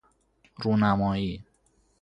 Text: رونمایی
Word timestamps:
رونمایی 0.57 1.43